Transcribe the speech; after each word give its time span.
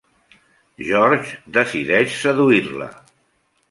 George 0.87 1.29
decideix 1.59 2.19
seduir-la. 2.25 2.93